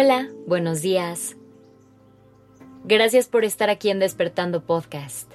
[0.00, 1.36] Hola, buenos días.
[2.84, 5.28] Gracias por estar aquí en Despertando Podcast.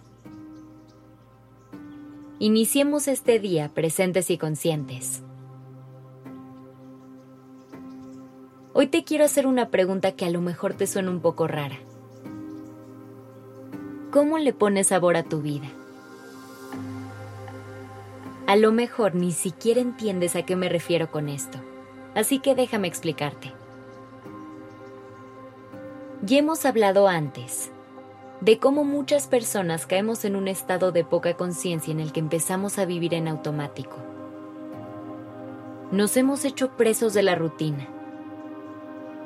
[2.39, 5.21] Iniciemos este día presentes y conscientes.
[8.71, 11.79] Hoy te quiero hacer una pregunta que a lo mejor te suena un poco rara.
[14.11, 15.67] ¿Cómo le pones sabor a tu vida?
[18.47, 21.57] A lo mejor ni siquiera entiendes a qué me refiero con esto,
[22.15, 23.51] así que déjame explicarte.
[26.25, 27.69] Ya hemos hablado antes
[28.39, 32.79] de cómo muchas personas caemos en un estado de poca conciencia en el que empezamos
[32.79, 33.97] a vivir en automático.
[35.91, 37.89] Nos hemos hecho presos de la rutina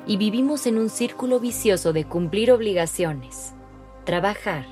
[0.08, 3.54] y vivimos en un círculo vicioso de cumplir obligaciones,
[4.02, 4.66] trabajar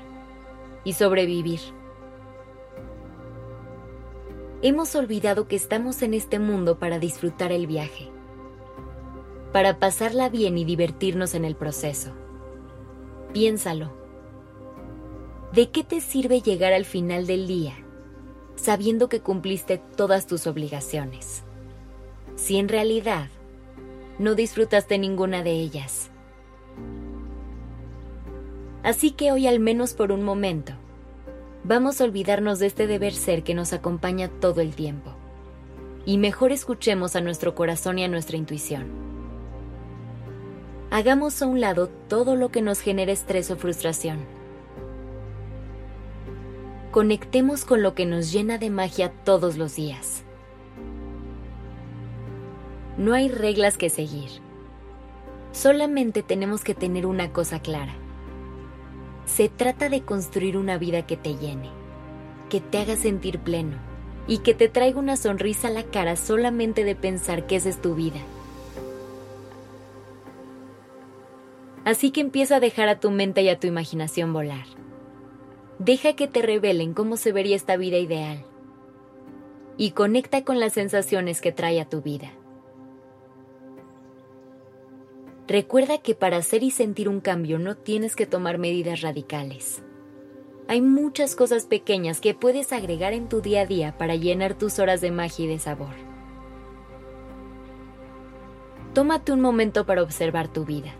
[0.83, 1.61] y sobrevivir.
[4.61, 8.11] Hemos olvidado que estamos en este mundo para disfrutar el viaje,
[9.53, 12.11] para pasarla bien y divertirnos en el proceso.
[13.37, 13.91] Piénsalo.
[15.53, 17.75] ¿De qué te sirve llegar al final del día
[18.55, 21.43] sabiendo que cumpliste todas tus obligaciones?
[22.35, 23.27] Si en realidad
[24.17, 26.09] no disfrutaste ninguna de ellas.
[28.81, 30.73] Así que hoy al menos por un momento,
[31.63, 35.11] vamos a olvidarnos de este deber ser que nos acompaña todo el tiempo.
[36.07, 39.16] Y mejor escuchemos a nuestro corazón y a nuestra intuición.
[40.97, 44.17] Hagamos a un lado todo lo que nos genere estrés o frustración.
[46.89, 50.23] Conectemos con lo que nos llena de magia todos los días.
[52.97, 54.41] No hay reglas que seguir.
[55.51, 57.93] Solamente tenemos que tener una cosa clara.
[59.27, 61.69] Se trata de construir una vida que te llene,
[62.49, 63.77] que te haga sentir pleno
[64.25, 67.79] y que te traiga una sonrisa a la cara solamente de pensar que esa es
[67.83, 68.19] tu vida.
[71.87, 74.65] Así que empieza a dejar a tu mente y a tu imaginación volar.
[75.79, 78.43] Deja que te revelen cómo se vería esta vida ideal.
[79.77, 82.33] Y conecta con las sensaciones que trae a tu vida.
[85.47, 89.81] Recuerda que para hacer y sentir un cambio no tienes que tomar medidas radicales.
[90.67, 94.79] Hay muchas cosas pequeñas que puedes agregar en tu día a día para llenar tus
[94.79, 95.95] horas de magia y de sabor.
[98.93, 100.93] Tómate un momento para observar tu vida.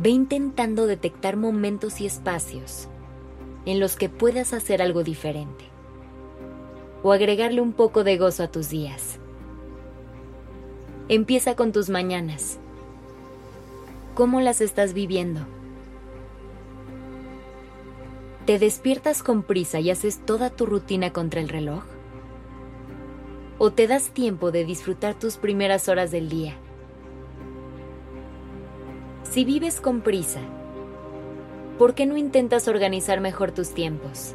[0.00, 2.86] Ve intentando detectar momentos y espacios
[3.66, 5.64] en los que puedas hacer algo diferente
[7.02, 9.18] o agregarle un poco de gozo a tus días.
[11.08, 12.58] Empieza con tus mañanas.
[14.14, 15.40] ¿Cómo las estás viviendo?
[18.46, 21.82] ¿Te despiertas con prisa y haces toda tu rutina contra el reloj?
[23.58, 26.56] ¿O te das tiempo de disfrutar tus primeras horas del día?
[29.30, 30.40] Si vives con prisa,
[31.78, 34.32] ¿por qué no intentas organizar mejor tus tiempos?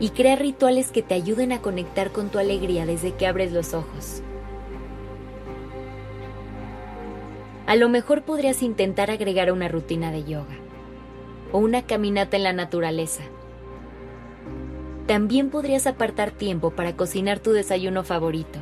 [0.00, 3.74] Y crea rituales que te ayuden a conectar con tu alegría desde que abres los
[3.74, 4.22] ojos.
[7.66, 10.56] A lo mejor podrías intentar agregar una rutina de yoga
[11.52, 13.22] o una caminata en la naturaleza.
[15.06, 18.58] También podrías apartar tiempo para cocinar tu desayuno favorito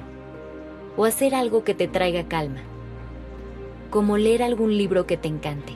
[0.99, 2.61] o hacer algo que te traiga calma,
[3.94, 5.75] como leer algún libro que te encante.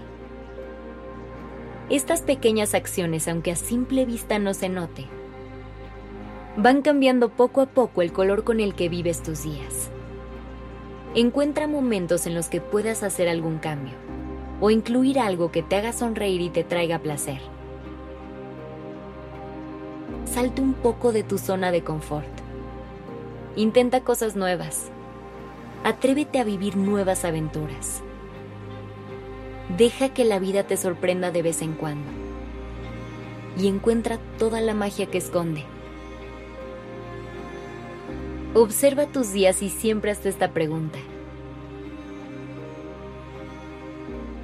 [1.88, 5.04] Estas pequeñas acciones, aunque a simple vista no se note,
[6.56, 9.88] van cambiando poco a poco el color con el que vives tus días.
[11.14, 13.94] Encuentra momentos en los que puedas hacer algún cambio
[14.60, 17.38] o incluir algo que te haga sonreír y te traiga placer.
[20.24, 22.26] Salte un poco de tu zona de confort.
[23.54, 24.90] Intenta cosas nuevas.
[25.84, 28.03] Atrévete a vivir nuevas aventuras.
[29.77, 32.11] Deja que la vida te sorprenda de vez en cuando.
[33.56, 35.65] Y encuentra toda la magia que esconde.
[38.54, 40.98] Observa tus días y siempre hazte esta pregunta.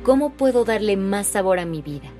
[0.05, 2.11] ¿Cómo puedo darle más sabor a mi vida?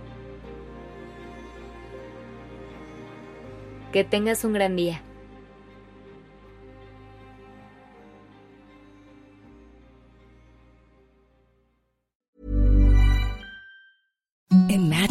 [3.93, 5.03] Que tengas un gran día.